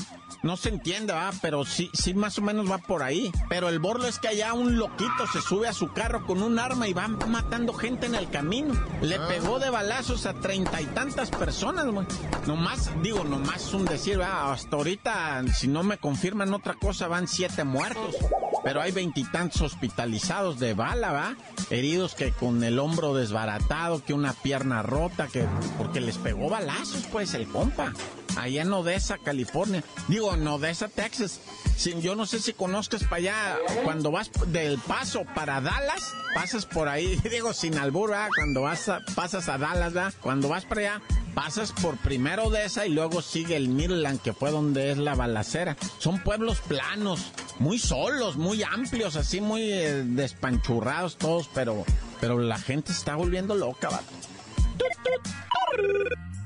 no 0.43 0.57
se 0.57 0.69
entiende, 0.69 1.13
¿va? 1.13 1.31
pero 1.41 1.65
sí, 1.65 1.89
sí 1.93 2.13
más 2.13 2.37
o 2.37 2.41
menos 2.41 2.69
va 2.69 2.77
por 2.77 3.03
ahí. 3.03 3.31
Pero 3.49 3.69
el 3.69 3.79
borlo 3.79 4.07
es 4.07 4.19
que 4.19 4.27
allá 4.27 4.53
un 4.53 4.77
loquito 4.77 5.27
se 5.31 5.41
sube 5.41 5.67
a 5.67 5.73
su 5.73 5.91
carro 5.91 6.25
con 6.25 6.41
un 6.41 6.59
arma 6.59 6.87
y 6.87 6.93
va 6.93 7.07
matando 7.07 7.73
gente 7.73 8.05
en 8.05 8.15
el 8.15 8.29
camino. 8.29 8.73
Le 9.01 9.19
pegó 9.19 9.59
de 9.59 9.69
balazos 9.69 10.25
a 10.25 10.33
treinta 10.33 10.81
y 10.81 10.85
tantas 10.85 11.29
personas, 11.31 11.85
güey. 11.87 12.05
Nomás, 12.45 12.91
digo, 13.01 13.23
nomás 13.23 13.73
un 13.73 13.85
decir, 13.85 14.19
¿va? 14.19 14.51
hasta 14.51 14.75
ahorita, 14.75 15.43
si 15.53 15.67
no 15.67 15.83
me 15.83 15.97
confirman 15.97 16.53
otra 16.53 16.75
cosa, 16.75 17.07
van 17.07 17.27
siete 17.27 17.63
muertos. 17.63 18.15
Pero 18.63 18.81
hay 18.81 18.91
veintitantos 18.91 19.61
hospitalizados 19.61 20.59
de 20.59 20.73
bala, 20.73 21.11
¿va? 21.11 21.35
Heridos 21.69 22.15
que 22.15 22.31
con 22.31 22.63
el 22.63 22.79
hombro 22.79 23.13
desbaratado, 23.13 24.03
que 24.03 24.13
una 24.13 24.33
pierna 24.33 24.81
rota, 24.81 25.27
que 25.27 25.45
porque 25.77 26.01
les 26.01 26.17
pegó 26.17 26.49
balazos, 26.49 27.03
pues, 27.11 27.35
el 27.35 27.47
compa. 27.47 27.93
Allá 28.35 28.61
en 28.63 28.73
Odessa, 28.73 29.17
California. 29.17 29.83
Digo, 30.07 30.33
en 30.33 30.47
Odessa, 30.47 30.87
Texas. 30.87 31.39
Sin, 31.77 32.01
yo 32.01 32.15
no 32.15 32.25
sé 32.25 32.39
si 32.39 32.53
conozcas 32.53 33.03
para 33.03 33.15
allá, 33.17 33.57
cuando 33.83 34.11
vas 34.11 34.31
del 34.47 34.79
paso 34.79 35.25
para 35.35 35.59
Dallas, 35.59 36.13
pasas 36.33 36.65
por 36.65 36.87
ahí, 36.87 37.15
digo, 37.31 37.53
sin 37.53 37.77
albur, 37.77 38.11
¿verdad? 38.11 38.29
Cuando 38.35 38.61
vas 38.61 38.87
a, 38.87 39.01
pasas 39.13 39.49
a 39.49 39.57
Dallas, 39.57 39.93
¿verdad? 39.93 40.13
Cuando 40.21 40.47
vas 40.47 40.63
para 40.63 40.81
allá, 40.81 41.01
pasas 41.33 41.73
por 41.73 41.97
primero 41.97 42.45
Odessa 42.45 42.85
y 42.85 42.91
luego 42.91 43.21
sigue 43.21 43.57
el 43.57 43.67
Midland, 43.67 44.21
que 44.21 44.33
fue 44.33 44.51
donde 44.51 44.91
es 44.91 44.97
la 44.97 45.15
balacera. 45.15 45.75
Son 45.99 46.19
pueblos 46.19 46.61
planos, 46.61 47.31
muy 47.59 47.77
solos, 47.77 48.37
muy 48.37 48.63
amplios, 48.63 49.17
así 49.17 49.41
muy 49.41 49.61
eh, 49.71 50.03
despanchurrados 50.05 51.17
todos, 51.17 51.49
pero, 51.53 51.83
pero 52.21 52.39
la 52.39 52.57
gente 52.57 52.93
está 52.93 53.15
volviendo 53.15 53.53
loca, 53.53 53.89
vato. 53.89 54.13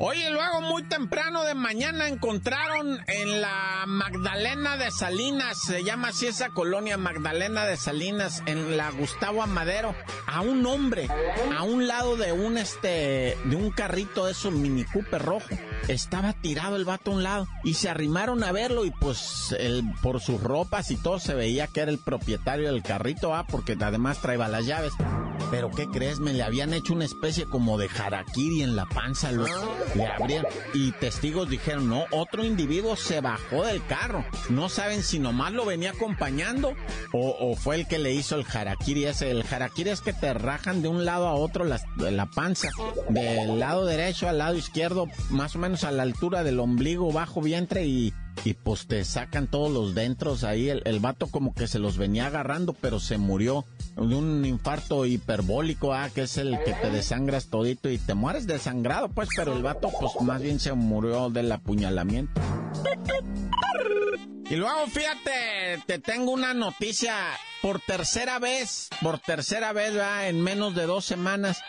Oye, 0.01 0.29
luego 0.29 0.61
muy 0.61 0.83
temprano 0.83 1.43
de 1.43 1.55
mañana 1.55 2.07
encontraron 2.07 2.99
en 3.07 3.41
la 3.41 3.83
Magdalena 3.85 4.77
de 4.77 4.91
Salinas, 4.91 5.57
se 5.67 5.83
llama 5.83 6.07
así 6.07 6.25
esa 6.25 6.51
colonia 6.51 6.95
Magdalena 6.95 7.65
de 7.65 7.75
Salinas, 7.75 8.41
en 8.45 8.77
la 8.77 8.91
Gustavo 8.91 9.43
Amadero, 9.43 9.93
a 10.25 10.39
un 10.39 10.65
hombre 10.65 11.09
a 11.53 11.63
un 11.63 11.85
lado 11.87 12.15
de 12.15 12.31
un 12.31 12.57
este 12.57 13.37
de 13.43 13.55
un 13.57 13.71
carrito 13.71 14.25
de 14.25 14.31
esos 14.31 14.53
Mini 14.53 14.85
Cooper 14.85 15.21
rojo. 15.21 15.49
Estaba 15.89 16.31
tirado 16.31 16.77
el 16.77 16.85
vato 16.85 17.11
a 17.11 17.15
un 17.15 17.23
lado 17.23 17.47
y 17.65 17.73
se 17.73 17.89
arrimaron 17.89 18.41
a 18.45 18.53
verlo 18.53 18.85
y 18.85 18.91
pues 18.91 19.53
él, 19.59 19.83
por 20.01 20.21
sus 20.21 20.41
ropas 20.41 20.91
y 20.91 20.95
todo 20.95 21.19
se 21.19 21.33
veía 21.33 21.67
que 21.67 21.81
era 21.81 21.91
el 21.91 21.99
propietario 21.99 22.71
del 22.71 22.83
carrito, 22.83 23.35
ah, 23.35 23.45
porque 23.45 23.75
además 23.77 24.21
traía 24.21 24.47
las 24.47 24.65
llaves. 24.65 24.93
Pero 25.51 25.71
¿qué 25.71 25.87
crees? 25.87 26.19
Me 26.19 26.33
le 26.33 26.43
habían 26.43 26.73
hecho 26.73 26.93
una 26.93 27.05
especie 27.05 27.45
como 27.45 27.77
de 27.77 27.89
harakiri 27.89 28.61
en 28.61 28.75
la 28.75 28.85
panza, 28.85 29.31
lo, 29.31 29.45
le 29.95 30.07
abrían. 30.07 30.45
Y 30.73 30.91
testigos 30.93 31.49
dijeron, 31.49 31.89
no, 31.89 32.05
otro 32.11 32.43
individuo 32.43 32.95
se 32.95 33.21
bajó 33.21 33.65
del 33.65 33.85
carro. 33.85 34.25
No 34.49 34.69
saben 34.69 35.03
si 35.03 35.19
nomás 35.19 35.53
lo 35.53 35.65
venía 35.65 35.91
acompañando 35.91 36.73
o, 37.13 37.35
o 37.39 37.55
fue 37.55 37.75
el 37.75 37.87
que 37.87 37.99
le 37.99 38.13
hizo 38.13 38.35
el 38.35 38.45
harakiri 38.51 39.05
ese. 39.05 39.31
El 39.31 39.43
harakiri 39.49 39.89
es 39.89 40.01
que 40.01 40.13
te 40.13 40.33
rajan 40.33 40.81
de 40.81 40.87
un 40.87 41.05
lado 41.05 41.27
a 41.27 41.33
otro 41.33 41.65
la, 41.65 41.79
la 41.97 42.25
panza. 42.27 42.69
Del 43.09 43.59
lado 43.59 43.85
derecho 43.85 44.27
al 44.27 44.37
lado 44.37 44.55
izquierdo, 44.55 45.07
más 45.29 45.55
o 45.55 45.59
menos 45.59 45.83
a 45.83 45.91
la 45.91 46.03
altura 46.03 46.43
del 46.43 46.59
ombligo, 46.59 47.11
bajo 47.11 47.41
vientre 47.41 47.85
y 47.85 48.13
y 48.43 48.53
pues 48.53 48.87
te 48.87 49.03
sacan 49.03 49.47
todos 49.47 49.71
los 49.71 49.95
dentros 49.95 50.43
ahí. 50.43 50.69
El, 50.69 50.81
el 50.85 50.99
vato 50.99 51.27
como 51.27 51.53
que 51.53 51.67
se 51.67 51.79
los 51.79 51.97
venía 51.97 52.27
agarrando, 52.27 52.73
pero 52.73 52.99
se 52.99 53.17
murió 53.17 53.65
de 53.95 54.15
un 54.15 54.45
infarto 54.45 55.05
hiperbólico, 55.05 55.93
ah, 55.93 56.09
que 56.13 56.23
es 56.23 56.37
el 56.37 56.57
que 56.63 56.73
te 56.73 56.89
desangras 56.89 57.47
todito 57.47 57.89
y 57.89 57.97
te 57.97 58.13
mueres 58.13 58.47
desangrado, 58.47 59.09
pues, 59.09 59.29
pero 59.35 59.53
el 59.53 59.63
vato 59.63 59.89
pues 59.99 60.13
más 60.21 60.41
bien 60.41 60.59
se 60.59 60.73
murió 60.73 61.29
del 61.29 61.51
apuñalamiento. 61.51 62.39
Y 64.49 64.55
luego, 64.55 64.87
fíjate, 64.87 65.83
te 65.85 65.99
tengo 65.99 66.31
una 66.31 66.55
noticia 66.55 67.13
por 67.61 67.79
tercera 67.79 68.39
vez, 68.39 68.89
por 69.01 69.19
tercera 69.19 69.73
vez, 69.73 69.93
¿verdad? 69.93 70.29
en 70.29 70.41
menos 70.41 70.75
de 70.75 70.85
dos 70.85 71.05
semanas, 71.05 71.61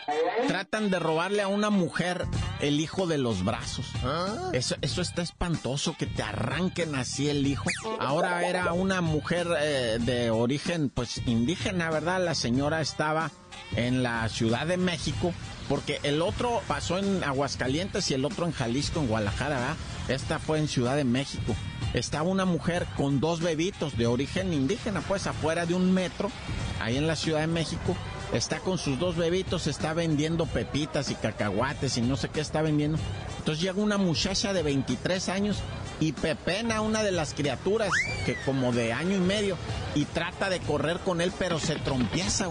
tratan 0.47 0.89
de 0.89 0.99
robarle 0.99 1.41
a 1.41 1.47
una 1.47 1.69
mujer 1.69 2.25
el 2.59 2.79
hijo 2.79 3.07
de 3.07 3.17
los 3.17 3.43
brazos. 3.43 3.85
¿Ah? 4.03 4.49
Eso, 4.53 4.75
eso 4.81 5.01
está 5.01 5.21
espantoso, 5.21 5.95
que 5.97 6.05
te 6.05 6.23
arranquen 6.23 6.95
así 6.95 7.29
el 7.29 7.45
hijo. 7.45 7.69
Ahora 7.99 8.47
era 8.47 8.73
una 8.73 9.01
mujer 9.01 9.47
eh, 9.59 9.97
de 9.99 10.31
origen, 10.31 10.89
pues, 10.89 11.21
indígena, 11.25 11.89
¿verdad? 11.89 12.23
La 12.23 12.35
señora 12.35 12.81
estaba 12.81 13.31
en 13.75 14.03
la 14.03 14.27
Ciudad 14.29 14.67
de 14.67 14.77
México, 14.77 15.33
porque 15.71 16.01
el 16.03 16.21
otro 16.21 16.61
pasó 16.67 16.97
en 16.97 17.23
Aguascalientes 17.23 18.11
y 18.11 18.13
el 18.13 18.25
otro 18.25 18.45
en 18.45 18.51
Jalisco, 18.51 18.99
en 18.99 19.07
Guadalajara. 19.07 19.77
Esta 20.09 20.37
fue 20.37 20.59
en 20.59 20.67
Ciudad 20.67 20.97
de 20.97 21.05
México 21.05 21.55
estaba 21.93 22.29
una 22.29 22.45
mujer 22.45 22.87
con 22.95 23.19
dos 23.19 23.41
bebitos 23.41 23.97
de 23.97 24.07
origen 24.07 24.53
indígena, 24.53 25.01
pues 25.01 25.27
afuera 25.27 25.65
de 25.65 25.73
un 25.73 25.93
metro, 25.93 26.31
ahí 26.79 26.97
en 26.97 27.07
la 27.07 27.15
Ciudad 27.15 27.41
de 27.41 27.47
México. 27.47 27.95
Está 28.33 28.59
con 28.59 28.77
sus 28.77 28.97
dos 28.97 29.17
bebitos, 29.17 29.67
está 29.67 29.93
vendiendo 29.93 30.45
pepitas 30.45 31.11
y 31.11 31.15
cacahuates 31.15 31.97
y 31.97 32.01
no 32.01 32.15
sé 32.15 32.29
qué 32.29 32.39
está 32.39 32.61
vendiendo. 32.61 32.97
Entonces 33.39 33.61
llega 33.61 33.81
una 33.81 33.97
muchacha 33.97 34.53
de 34.53 34.63
23 34.63 35.27
años 35.29 35.57
y 36.01 36.11
pepena 36.11 36.81
una 36.81 37.03
de 37.03 37.11
las 37.11 37.33
criaturas 37.33 37.91
que 38.25 38.35
como 38.43 38.73
de 38.73 38.91
año 38.91 39.15
y 39.15 39.19
medio 39.19 39.55
y 39.95 40.05
trata 40.05 40.49
de 40.49 40.59
correr 40.59 40.99
con 40.99 41.21
él 41.21 41.31
pero 41.37 41.59
se 41.59 41.75
trompieza 41.75 42.47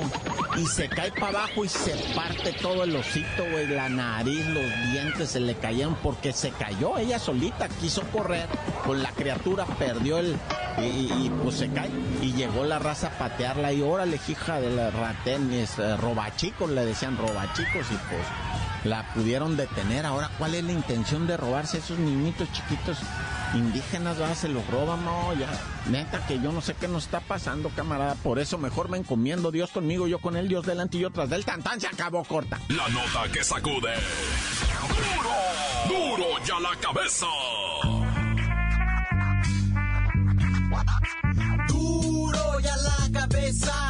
y 0.56 0.66
se 0.66 0.88
cae 0.88 1.10
para 1.12 1.40
abajo 1.40 1.64
y 1.64 1.68
se 1.68 1.94
parte 2.14 2.52
todo 2.62 2.84
el 2.84 2.94
hocico 2.96 3.44
güey 3.50 3.66
la 3.66 3.88
nariz 3.88 4.46
los 4.46 4.92
dientes 4.92 5.30
se 5.30 5.40
le 5.40 5.56
cayeron 5.56 5.96
porque 5.96 6.32
se 6.32 6.50
cayó 6.50 6.96
ella 6.96 7.18
solita 7.18 7.68
quiso 7.68 8.02
correr 8.12 8.46
con 8.86 9.02
la 9.02 9.10
criatura 9.10 9.66
perdió 9.66 10.18
el 10.18 10.36
y, 10.78 11.30
pues 11.42 11.56
se 11.56 11.68
cae. 11.68 11.90
Y 12.22 12.32
llegó 12.32 12.64
la 12.64 12.78
raza 12.78 13.08
a 13.08 13.18
patearla 13.18 13.72
y 13.72 13.82
órale 13.82 14.18
hija 14.28 14.60
de 14.60 14.70
la 14.70 14.90
ratenes 14.90 15.78
eh, 15.78 15.96
robachicos 15.96 16.70
le 16.70 16.84
decían 16.84 17.16
robachicos 17.16 17.86
y 17.90 17.96
pues 18.08 18.22
la 18.84 19.12
pudieron 19.12 19.56
detener. 19.56 20.06
Ahora, 20.06 20.30
¿cuál 20.38 20.54
es 20.54 20.64
la 20.64 20.72
intención 20.72 21.26
de 21.26 21.36
robarse 21.36 21.78
esos 21.78 21.98
niñitos 21.98 22.50
chiquitos 22.52 22.98
indígenas? 23.54 24.18
¿verdad? 24.18 24.34
Se 24.34 24.48
los 24.48 24.66
roban, 24.68 25.04
no, 25.04 25.34
ya. 25.34 25.48
Neta 25.90 26.26
que 26.26 26.40
yo 26.40 26.52
no 26.52 26.60
sé 26.60 26.74
qué 26.74 26.88
nos 26.88 27.04
está 27.04 27.20
pasando, 27.20 27.70
camarada. 27.70 28.14
Por 28.16 28.38
eso 28.38 28.58
mejor 28.58 28.88
me 28.88 28.98
encomiendo 28.98 29.50
Dios 29.50 29.70
conmigo, 29.70 30.06
yo 30.06 30.18
con 30.18 30.36
él, 30.36 30.48
Dios 30.48 30.66
delante 30.66 30.98
y 30.98 31.00
yo 31.00 31.10
tras 31.10 31.30
del 31.30 31.44
tantán. 31.44 31.80
Se 31.80 31.86
acabó 31.86 32.24
corta. 32.24 32.58
La 32.68 32.88
nota 32.88 33.30
que 33.32 33.44
sacude. 33.44 33.94
¡Duro! 35.88 36.16
¡Duro 36.16 36.26
ya 36.44 36.60
la 36.60 36.76
cabeza! 36.80 37.26
¡Duro 41.68 42.60
ya 42.60 42.76
la 42.76 43.20
cabeza! 43.20 43.89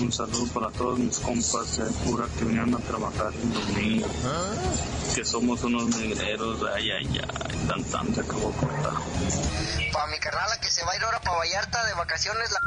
Un 0.00 0.12
saludo 0.12 0.46
para 0.52 0.70
todos 0.70 0.98
mis 0.98 1.18
compas 1.18 1.76
de 1.76 1.84
pura 2.04 2.26
que 2.38 2.44
vinieron 2.44 2.74
a 2.74 2.78
trabajar 2.78 3.32
en 3.34 3.52
domingo. 3.52 4.06
Que 5.14 5.24
somos 5.24 5.64
unos 5.64 5.88
negreros, 5.96 6.60
ay, 6.74 6.90
ay, 6.90 7.20
ay, 7.20 7.66
tan 7.66 7.82
tan 7.84 8.14
se 8.14 8.20
acabó 8.20 8.52
cortado. 8.52 9.02
Para 9.92 10.06
mi 10.08 10.18
carnala 10.18 10.60
que 10.60 10.70
se 10.70 10.84
va 10.84 10.92
a 10.92 10.96
ir 10.96 11.02
ahora 11.02 11.20
para 11.20 11.38
Vallarta 11.38 11.84
de 11.86 11.94
vacaciones, 11.94 12.50
la 12.52 12.60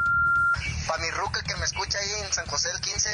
para 0.88 1.04
mi 1.04 1.12
ruca 1.12 1.42
que 1.44 1.56
me 1.56 1.66
escucha 1.66 2.00
ahí 2.00 2.12
en 2.26 2.34
San 2.34 2.46
José 2.48 2.70
el 2.72 2.82
15, 2.82 3.10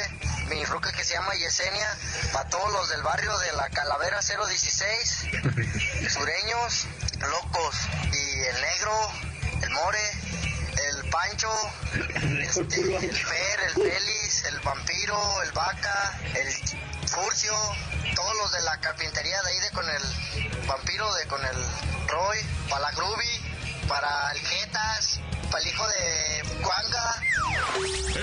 mi 0.48 0.64
ruca 0.64 0.90
que 0.90 1.04
se 1.04 1.14
llama 1.14 1.34
Yesenia, 1.34 1.96
para 2.32 2.48
todos 2.48 2.72
los 2.72 2.88
del 2.88 3.02
barrio 3.02 3.38
de 3.38 3.52
la 3.52 3.68
Calavera 3.68 4.18
016, 4.20 5.26
sureños, 6.12 6.86
locos, 7.20 7.76
y 8.12 8.40
el 8.40 8.60
negro, 8.62 8.92
el 9.62 9.70
more, 9.70 9.98
el 10.10 10.17
Pancho, 11.10 11.50
este, 12.40 12.96
el 12.96 13.16
Fer, 13.16 13.60
el 13.66 13.74
Félix, 13.74 14.44
el 14.44 14.60
Vampiro, 14.60 15.42
el 15.42 15.52
Vaca, 15.52 16.18
el 16.34 17.08
Furcio, 17.08 17.54
todos 18.14 18.36
los 18.36 18.52
de 18.52 18.60
la 18.62 18.78
carpintería 18.80 19.40
de 19.42 19.48
ahí 19.48 19.60
de 19.60 19.70
con 19.70 19.88
el 19.88 20.66
Vampiro, 20.66 21.14
de 21.14 21.26
con 21.26 21.44
el 21.44 21.56
Roy, 22.08 22.38
para 22.68 22.82
la 22.82 22.90
Groovy, 22.92 23.86
para 23.88 24.32
el 24.32 24.40
Jetas, 24.40 25.20
para 25.50 25.62
el 25.62 25.68
hijo 25.68 25.86
de. 25.88 26.37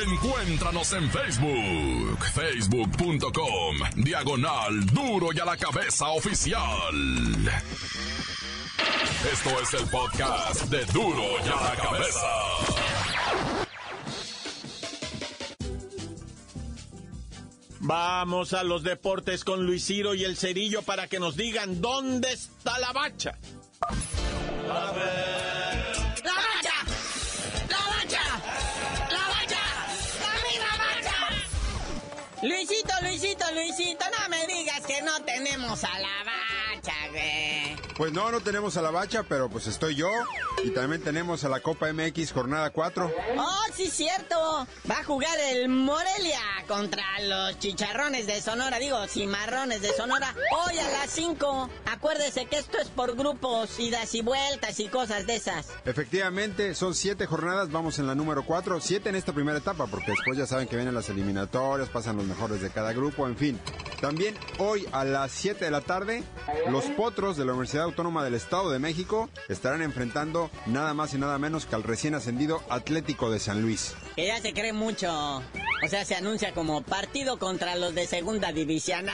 Encuéntranos 0.06 0.94
en 0.94 1.10
Facebook, 1.10 2.20
facebook.com, 2.34 3.78
diagonal 3.96 4.86
duro 4.88 5.30
y 5.34 5.40
a 5.40 5.46
la 5.46 5.58
cabeza 5.58 6.10
oficial. 6.10 6.62
Esto 9.32 9.60
es 9.62 9.74
el 9.74 9.90
podcast 9.90 10.64
de 10.66 10.86
duro 10.86 11.24
y 11.44 11.50
a 11.50 11.64
la 11.64 11.76
cabeza. 11.76 12.28
Vamos 17.80 18.54
a 18.54 18.64
los 18.64 18.84
deportes 18.84 19.44
con 19.44 19.66
Luis 19.66 19.86
Ciro 19.86 20.14
y 20.16 20.24
el 20.24 20.38
Cerillo 20.38 20.82
para 20.82 21.08
que 21.08 21.20
nos 21.20 21.36
digan 21.36 21.82
dónde 21.82 22.34
está 22.34 22.80
la 22.80 22.92
bacha. 22.94 23.38
A 23.82 24.92
ver. 24.92 25.35
Luisito, 32.46 32.94
Luisito, 33.02 33.44
Luisito, 33.54 34.06
no 34.06 34.30
me 34.30 34.46
digas 34.46 34.82
que 34.86 35.02
no 35.02 35.20
tenemos 35.24 35.84
a 35.84 36.00
la 36.00 36.24
bacha, 36.24 36.94
güey. 37.10 37.76
Pues 37.98 38.14
no, 38.14 38.30
no 38.30 38.40
tenemos 38.40 38.78
a 38.78 38.84
la 38.84 38.92
bacha, 38.92 39.24
pero 39.24 39.50
pues 39.50 39.66
estoy 39.66 39.96
yo. 39.96 40.12
Y 40.64 40.70
también 40.70 41.02
tenemos 41.02 41.44
a 41.44 41.50
la 41.50 41.60
Copa 41.62 41.92
MX 41.92 42.32
Jornada 42.34 42.70
4. 42.70 43.12
Oh, 43.38 43.64
sí, 43.74 43.90
cierto. 43.90 44.68
Va 44.88 45.00
a 45.00 45.04
jugar 45.04 45.36
el 45.40 45.70
Morelia 45.70 46.40
contra 46.68 47.04
los 47.22 47.60
chicharrones 47.60 48.28
de 48.28 48.42
Sonora, 48.42 48.80
digo, 48.80 48.98
cimarrones 49.08 49.82
de 49.82 49.90
Sonora, 49.94 50.34
hoy 50.52 50.78
a 50.78 50.90
las 50.90 51.10
5. 51.12 51.70
Acuérdese 51.92 52.46
que 52.46 52.58
esto 52.58 52.78
es 52.78 52.90
por 52.90 53.16
grupos, 53.16 53.80
idas 53.80 54.14
y 54.16 54.22
vueltas 54.22 54.80
y 54.80 54.88
cosas 54.88 55.28
de 55.28 55.36
esas. 55.36 55.68
Efectivamente, 55.86 56.76
son 56.76 56.96
siete 56.96 57.26
jornadas, 57.26 57.72
vamos 57.72 58.00
en 58.00 58.08
la 58.08 58.16
número 58.16 58.44
4, 58.46 58.80
siete 58.82 59.10
en 59.10 59.16
esta 59.16 59.34
primera 59.34 59.58
etapa, 59.58 59.88
porque 59.88 60.12
después 60.12 60.38
ya 60.38 60.46
saben 60.46 60.68
que 60.68 60.76
vienen 60.76 60.96
las 60.96 61.10
eliminatorias, 61.10 61.90
pasan 61.90 62.18
los 62.18 62.26
mejores 62.26 62.62
de 62.62 62.70
cada 62.70 62.94
grupo, 62.94 63.28
en 63.28 63.38
fin. 63.38 63.60
También 64.02 64.36
hoy 64.60 64.86
a 64.92 65.04
las 65.04 65.32
7 65.32 65.66
de 65.66 65.72
la 65.72 65.82
tarde, 65.82 66.24
los 66.70 66.86
potros 66.86 67.38
de 67.38 67.46
la 67.46 67.54
Universidad 67.54 67.86
Autónoma 67.86 68.24
del 68.24 68.36
Estado 68.36 68.70
de 68.70 68.80
México 68.80 69.30
estarán 69.48 69.82
enfrentando 69.82 70.52
nada 70.66 70.94
más 70.94 71.14
y 71.14 71.18
nada 71.18 71.40
menos 71.40 71.66
que 71.66 71.76
al 71.76 71.84
recién 71.84 72.14
ascendido 72.14 72.62
Atlético 72.70 73.32
de 73.32 73.40
San 73.40 73.62
Luis. 73.62 73.96
Que 74.16 74.28
ya 74.28 74.40
se 74.42 74.54
cree 74.54 74.74
mucho. 74.74 75.42
O 75.84 75.88
sea, 75.88 76.06
se 76.06 76.16
anuncia 76.16 76.54
como 76.54 76.82
partido 76.82 77.38
contra 77.38 77.76
los 77.76 77.94
de 77.94 78.08
segunda 78.08 78.52
división. 78.52 79.06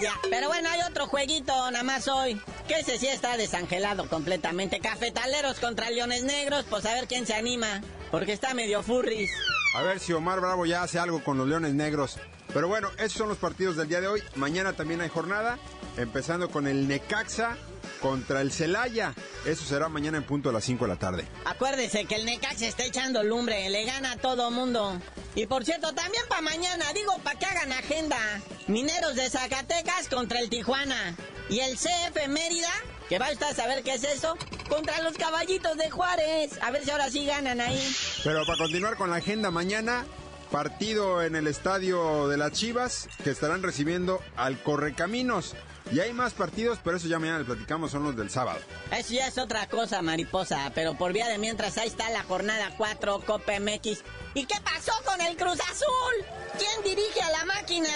ya. 0.00 0.12
Pero 0.28 0.48
bueno, 0.48 0.68
hay 0.68 0.80
otro 0.88 1.06
jueguito 1.06 1.52
nada 1.70 1.82
más 1.84 2.08
hoy. 2.08 2.40
Que 2.68 2.80
ese 2.80 2.98
sí 2.98 3.06
está 3.06 3.36
desangelado 3.36 4.08
completamente. 4.08 4.80
Cafetaleros 4.80 5.58
contra 5.58 5.90
Leones 5.90 6.24
Negros, 6.24 6.64
pues 6.68 6.84
a 6.86 6.94
ver 6.94 7.06
quién 7.06 7.26
se 7.26 7.34
anima. 7.34 7.80
Porque 8.10 8.32
está 8.32 8.52
medio 8.52 8.82
furris. 8.82 9.30
A 9.74 9.82
ver 9.82 10.00
si 10.00 10.12
Omar 10.12 10.40
Bravo 10.40 10.66
ya 10.66 10.82
hace 10.82 10.98
algo 10.98 11.24
con 11.24 11.38
los 11.38 11.48
Leones 11.48 11.74
Negros. 11.74 12.18
Pero 12.52 12.68
bueno, 12.68 12.90
esos 12.98 13.14
son 13.14 13.28
los 13.28 13.38
partidos 13.38 13.76
del 13.76 13.88
día 13.88 14.00
de 14.00 14.08
hoy. 14.08 14.22
Mañana 14.34 14.74
también 14.74 15.00
hay 15.00 15.08
jornada, 15.08 15.58
empezando 15.96 16.50
con 16.50 16.66
el 16.66 16.86
Necaxa 16.86 17.56
contra 18.02 18.42
el 18.42 18.52
Celaya. 18.52 19.14
Eso 19.46 19.64
será 19.64 19.88
mañana 19.88 20.18
en 20.18 20.24
punto 20.24 20.50
a 20.50 20.52
las 20.52 20.64
5 20.64 20.84
de 20.84 20.88
la 20.90 20.98
tarde. 20.98 21.26
Acuérdese 21.46 22.04
que 22.04 22.16
el 22.16 22.26
Necaxa 22.26 22.66
está 22.66 22.84
echando 22.84 23.22
lumbre, 23.22 23.70
le 23.70 23.84
gana 23.86 24.12
a 24.12 24.16
todo 24.16 24.50
mundo. 24.50 25.00
Y 25.34 25.46
por 25.46 25.64
cierto, 25.64 25.94
también 25.94 26.24
para 26.28 26.42
mañana, 26.42 26.84
digo, 26.94 27.16
para 27.24 27.38
que 27.38 27.46
hagan 27.46 27.72
agenda. 27.72 28.18
Mineros 28.66 29.14
de 29.14 29.30
Zacatecas 29.30 30.08
contra 30.08 30.40
el 30.40 30.50
Tijuana. 30.50 31.16
Y 31.48 31.60
el 31.60 31.76
CF 31.76 32.28
Mérida, 32.28 32.70
que 33.08 33.18
va 33.18 33.26
a 33.26 33.30
estar 33.30 33.52
a 33.52 33.54
saber 33.54 33.82
qué 33.82 33.94
es 33.94 34.04
eso, 34.04 34.36
contra 34.68 35.00
los 35.02 35.14
caballitos 35.14 35.76
de 35.78 35.90
Juárez. 35.90 36.58
A 36.62 36.70
ver 36.70 36.84
si 36.84 36.90
ahora 36.90 37.10
sí 37.10 37.24
ganan 37.24 37.60
ahí. 37.60 37.96
Pero 38.24 38.44
para 38.44 38.58
continuar 38.58 38.96
con 38.96 39.10
la 39.10 39.16
agenda 39.16 39.50
mañana, 39.50 40.04
partido 40.50 41.22
en 41.22 41.34
el 41.34 41.46
estadio 41.46 42.28
de 42.28 42.36
las 42.36 42.52
Chivas 42.52 43.08
que 43.24 43.30
estarán 43.30 43.62
recibiendo 43.62 44.20
al 44.36 44.62
Correcaminos. 44.62 45.54
Y 45.90 46.00
hay 46.00 46.12
más 46.12 46.32
partidos, 46.32 46.78
pero 46.82 46.96
eso 46.96 47.08
ya 47.08 47.18
mañana 47.18 47.40
le 47.40 47.44
platicamos, 47.44 47.90
son 47.90 48.04
los 48.04 48.16
del 48.16 48.30
sábado. 48.30 48.60
Eso 48.90 49.14
ya 49.14 49.26
es 49.26 49.36
otra 49.36 49.66
cosa, 49.68 50.00
mariposa. 50.00 50.70
Pero 50.74 50.94
por 50.94 51.12
vía 51.12 51.28
de 51.28 51.38
mientras, 51.38 51.76
ahí 51.76 51.88
está 51.88 52.08
la 52.10 52.22
jornada 52.22 52.72
4, 52.76 53.20
Copa 53.26 53.52
MX. 53.58 54.02
¿Y 54.34 54.46
qué 54.46 54.54
pasó 54.64 54.92
con 55.04 55.20
el 55.20 55.36
Cruz 55.36 55.58
Azul? 55.70 56.24
¿Quién 56.58 56.82
dirige 56.84 57.20
a 57.20 57.30
la 57.30 57.44
máquina? 57.44 57.88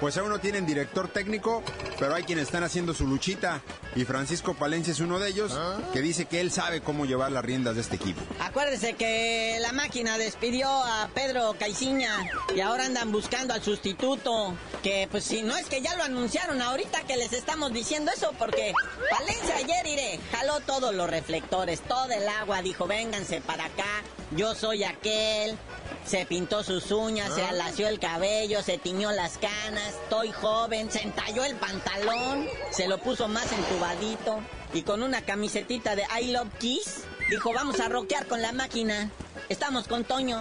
Pues 0.00 0.16
aún 0.16 0.28
no 0.28 0.40
tienen 0.40 0.66
director 0.66 1.08
técnico, 1.08 1.62
pero 1.98 2.14
hay 2.14 2.24
quienes 2.24 2.46
están 2.46 2.64
haciendo 2.64 2.94
su 2.94 3.06
luchita. 3.06 3.60
Y 3.94 4.04
Francisco 4.04 4.54
Palencia 4.54 4.92
es 4.92 4.98
uno 4.98 5.20
de 5.20 5.28
ellos, 5.28 5.56
que 5.92 6.00
dice 6.00 6.24
que 6.24 6.40
él 6.40 6.50
sabe 6.50 6.80
cómo 6.80 7.06
llevar 7.06 7.30
las 7.30 7.44
riendas 7.44 7.76
de 7.76 7.82
este 7.82 7.96
equipo. 7.96 8.20
Acuérdese 8.40 8.94
que 8.94 9.58
la 9.60 9.72
máquina 9.72 10.18
despidió 10.18 10.68
a 10.68 11.08
Pedro 11.14 11.54
Caiciña 11.58 12.28
y 12.54 12.60
ahora 12.60 12.86
andan 12.86 13.12
buscando 13.12 13.54
al 13.54 13.62
sustituto. 13.62 14.54
Que 14.82 15.08
pues 15.10 15.24
si 15.24 15.42
no 15.42 15.56
es 15.56 15.66
que 15.66 15.80
ya 15.80 15.94
lo 15.94 16.02
anunciaron 16.02 16.60
ahorita 16.60 17.02
que 17.02 17.16
les 17.16 17.32
estamos 17.32 17.72
diciendo 17.72 18.10
eso, 18.14 18.32
porque 18.38 18.72
Palencia 19.10 19.56
ayer 19.56 19.86
iré, 19.86 20.20
jaló 20.32 20.60
todos 20.60 20.92
los 20.92 21.08
reflectores, 21.08 21.80
todo 21.82 22.10
el 22.10 22.28
agua, 22.28 22.62
dijo 22.62 22.86
vénganse 22.86 23.40
para 23.40 23.66
acá, 23.66 24.02
yo 24.32 24.54
soy 24.54 24.84
aquel, 24.84 25.56
se 26.04 26.26
pintó 26.26 26.62
sus 26.62 26.90
uñas, 26.90 27.34
se 27.34 27.42
alació 27.42 27.88
el 27.88 27.98
cabello, 27.98 28.62
se 28.62 28.78
tiñó 28.78 29.12
las 29.12 29.38
canas, 29.38 29.94
estoy 30.02 30.32
joven, 30.32 30.90
se 30.90 31.02
entalló 31.02 31.44
el 31.44 31.56
pantalón, 31.56 32.46
se 32.70 32.88
lo 32.88 32.98
puso 32.98 33.28
más 33.28 33.50
entubadito 33.52 34.40
y 34.72 34.82
con 34.82 35.02
una 35.02 35.22
camisetita 35.22 35.96
de 35.96 36.04
I 36.20 36.32
Love 36.32 36.52
Kiss, 36.58 37.04
dijo 37.30 37.52
vamos 37.52 37.80
a 37.80 37.88
rockear 37.88 38.26
con 38.26 38.42
la 38.42 38.52
máquina. 38.52 39.10
Estamos 39.48 39.88
con 39.88 40.04
Toño. 40.04 40.40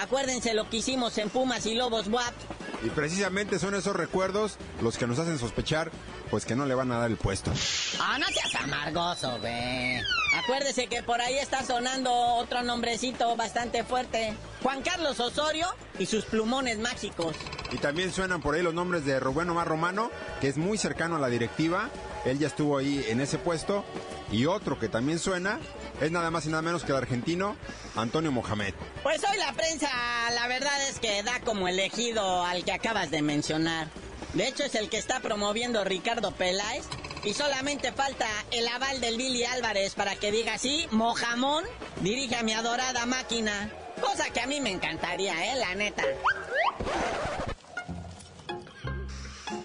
Acuérdense 0.00 0.54
lo 0.54 0.68
que 0.68 0.78
hicimos 0.78 1.16
en 1.18 1.30
Pumas 1.30 1.66
y 1.66 1.74
Lobos 1.74 2.08
WAP. 2.08 2.34
Y 2.82 2.90
precisamente 2.90 3.58
son 3.58 3.74
esos 3.74 3.94
recuerdos 3.94 4.56
los 4.80 4.98
que 4.98 5.06
nos 5.06 5.18
hacen 5.18 5.38
sospechar, 5.38 5.90
pues 6.30 6.44
que 6.44 6.54
no 6.54 6.64
le 6.64 6.74
van 6.74 6.92
a 6.92 6.98
dar 6.98 7.10
el 7.10 7.16
puesto. 7.16 7.52
Ah, 7.98 8.18
no 8.18 8.26
seas 8.26 8.54
amargoso, 8.54 9.38
ve. 9.40 10.00
Acuérdese 10.42 10.86
que 10.86 11.02
por 11.02 11.20
ahí 11.20 11.38
está 11.38 11.64
sonando 11.64 12.12
otro 12.12 12.62
nombrecito 12.62 13.34
bastante 13.36 13.82
fuerte. 13.82 14.34
Juan 14.62 14.82
Carlos 14.82 15.18
Osorio 15.18 15.66
y 15.98 16.06
sus 16.06 16.24
plumones 16.24 16.78
mágicos. 16.78 17.34
Y 17.72 17.78
también 17.78 18.12
suenan 18.12 18.40
por 18.40 18.54
ahí 18.54 18.62
los 18.62 18.74
nombres 18.74 19.04
de 19.04 19.18
Rubén 19.18 19.50
Omar 19.50 19.66
Romano, 19.66 20.10
que 20.40 20.48
es 20.48 20.56
muy 20.56 20.78
cercano 20.78 21.16
a 21.16 21.18
la 21.18 21.28
directiva. 21.28 21.90
Él 22.24 22.38
ya 22.38 22.46
estuvo 22.46 22.78
ahí 22.78 23.04
en 23.08 23.20
ese 23.20 23.38
puesto. 23.38 23.84
Y 24.30 24.46
otro 24.46 24.78
que 24.78 24.88
también 24.88 25.18
suena 25.18 25.58
es 26.00 26.12
nada 26.12 26.30
más 26.30 26.46
y 26.46 26.50
nada 26.50 26.62
menos 26.62 26.84
que 26.84 26.92
el 26.92 26.98
argentino 26.98 27.56
Antonio 27.96 28.30
Mohamed. 28.30 28.74
Pues 29.02 29.20
hoy 29.28 29.36
la 29.38 29.52
prensa, 29.52 29.90
la 30.32 30.46
verdad 30.46 30.88
es 30.88 31.00
que 31.00 31.22
da 31.24 31.40
como 31.40 31.66
elegido 31.66 32.44
al 32.44 32.64
que 32.64 32.72
acabas 32.72 33.10
de 33.10 33.22
mencionar. 33.22 33.88
De 34.34 34.46
hecho, 34.46 34.64
es 34.64 34.74
el 34.74 34.88
que 34.88 34.98
está 34.98 35.20
promoviendo 35.20 35.84
Ricardo 35.84 36.32
Peláez. 36.32 36.84
Y 37.22 37.34
solamente 37.34 37.92
falta 37.92 38.26
el 38.50 38.66
aval 38.66 39.00
del 39.00 39.18
Billy 39.18 39.44
Álvarez 39.44 39.94
para 39.94 40.16
que 40.16 40.32
diga 40.32 40.56
sí, 40.56 40.86
Mojamón 40.90 41.64
dirige 42.00 42.36
a 42.36 42.42
mi 42.42 42.54
adorada 42.54 43.04
máquina. 43.04 43.70
Cosa 44.00 44.30
que 44.30 44.40
a 44.40 44.46
mí 44.46 44.60
me 44.60 44.70
encantaría, 44.70 45.52
¿eh? 45.52 45.56
La 45.56 45.74
neta. 45.74 46.02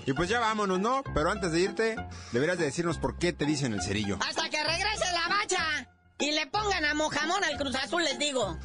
Y 0.06 0.14
pues 0.14 0.30
ya 0.30 0.40
vámonos, 0.40 0.80
¿no? 0.80 1.04
Pero 1.14 1.32
antes 1.32 1.52
de 1.52 1.62
irte, 1.62 1.96
deberías 2.32 2.58
de 2.58 2.66
decirnos 2.66 2.98
por 2.98 3.18
qué 3.18 3.34
te 3.34 3.46
dicen 3.46 3.74
el 3.74 3.82
cerillo. 3.82 4.20
Hasta 4.22 4.50
que 4.50 4.64
regrese 4.64 5.12
la 5.14 5.28
bacha 5.30 5.88
y 6.20 6.32
le 6.32 6.46
pongan 6.48 6.86
a 6.86 6.94
Mojamón 6.94 7.44
al 7.44 7.58
Cruz 7.58 7.76
Azul, 7.76 8.04
les 8.04 8.20
digo. 8.20 8.58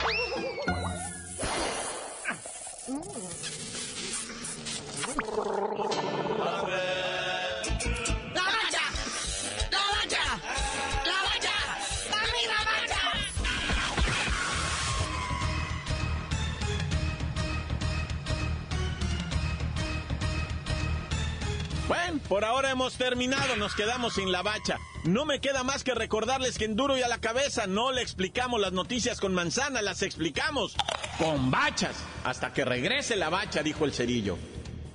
Bueno, 21.86 22.20
por 22.28 22.44
ahora 22.44 22.70
hemos 22.70 22.94
terminado, 22.94 23.56
nos 23.56 23.74
quedamos 23.74 24.14
sin 24.14 24.32
la 24.32 24.42
bacha. 24.42 24.78
No 25.04 25.24
me 25.24 25.40
queda 25.40 25.64
más 25.64 25.84
que 25.84 25.92
recordarles 25.92 26.56
que 26.56 26.64
en 26.64 26.76
duro 26.76 26.96
y 26.96 27.02
a 27.02 27.08
la 27.08 27.20
cabeza 27.20 27.66
no 27.66 27.92
le 27.92 28.00
explicamos 28.00 28.60
las 28.60 28.72
noticias 28.72 29.20
con 29.20 29.34
manzana, 29.34 29.82
las 29.82 30.02
explicamos 30.02 30.76
con 31.18 31.50
bachas. 31.50 31.96
Hasta 32.24 32.52
que 32.52 32.64
regrese 32.64 33.16
la 33.16 33.28
bacha, 33.28 33.62
dijo 33.62 33.84
el 33.84 33.92
cerillo. 33.92 34.38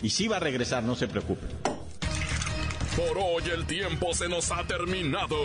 Y 0.06 0.12
sí 0.12 0.28
va 0.28 0.38
a 0.38 0.40
regresar, 0.40 0.84
no 0.84 0.94
se 0.94 1.08
preocupe. 1.08 1.48
Por 2.96 3.18
hoy 3.18 3.42
el 3.52 3.66
tiempo 3.66 4.14
se 4.14 4.30
nos 4.30 4.52
ha 4.52 4.64
terminado. 4.64 5.36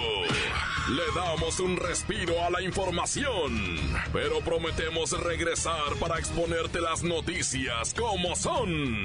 Le 0.90 1.03
damos 1.18 1.61
un 1.61 1.79
respiro 1.79 2.44
a 2.44 2.51
la 2.51 2.61
información, 2.61 3.79
pero 4.12 4.40
prometemos 4.40 5.18
regresar 5.18 5.94
para 5.99 6.18
exponerte 6.18 6.79
las 6.79 7.03
noticias 7.03 7.94
como 7.94 8.37
son. 8.37 9.05